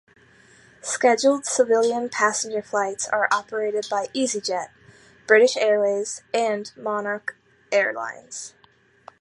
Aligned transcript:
Scheduled 0.81 1.45
civilian 1.45 2.09
passenger 2.09 2.63
flights 2.63 3.07
are 3.09 3.27
operated 3.31 3.85
by 3.87 4.07
EasyJet, 4.15 4.69
British 5.27 5.55
Airways 5.55 6.23
and 6.33 6.71
Monarch 6.75 7.35
Airlines. 7.71 8.55